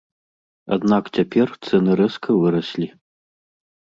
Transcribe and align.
Аднак 0.77 1.03
цяпер 1.19 1.47
цэны 1.67 1.91
рэзка 2.01 2.29
выраслі. 2.45 2.87